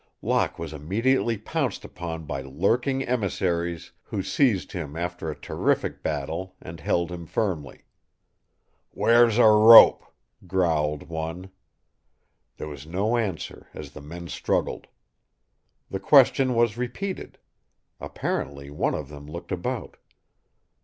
Locke 0.23 0.57
was 0.57 0.73
immediately 0.73 1.37
pounced 1.37 1.85
upon 1.85 2.23
by 2.25 2.41
lurking 2.41 3.03
emissaries 3.03 3.91
who 4.01 4.23
seized 4.23 4.71
him 4.71 4.95
after 4.97 5.29
a 5.29 5.39
terrific 5.39 6.01
battle 6.01 6.55
and 6.59 6.79
held 6.79 7.11
him 7.11 7.27
firmly. 7.27 7.83
"Where's 8.89 9.37
a 9.37 9.43
rope?" 9.45 10.03
growled 10.47 11.03
one. 11.07 11.51
There 12.57 12.67
was 12.67 12.87
no 12.87 13.15
answer 13.15 13.67
as 13.75 13.91
the 13.91 14.01
men 14.01 14.27
struggled. 14.27 14.87
The 15.91 15.99
question 15.99 16.55
was 16.55 16.79
repeated. 16.79 17.37
Apparently 17.99 18.71
one 18.71 18.95
of 18.95 19.07
them 19.07 19.27
looked 19.27 19.51
about. 19.51 19.97